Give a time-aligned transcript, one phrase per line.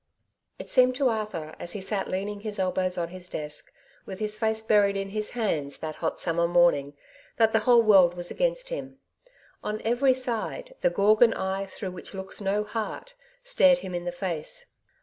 [0.57, 3.71] It seemed to Arthur as he sat leaning his elbows on his desk,
[4.03, 6.95] with his face buried in his hands that hot summer morning,
[7.37, 8.97] that the whole world was against him.
[9.63, 13.13] On every side '* the Gorgon eye, through which looks no heart,^^
[13.47, 14.71] stared him in the face.